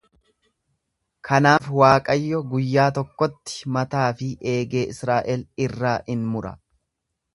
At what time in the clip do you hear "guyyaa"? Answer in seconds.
2.53-2.87